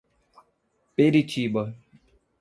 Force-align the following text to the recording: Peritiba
Peritiba 0.95 1.75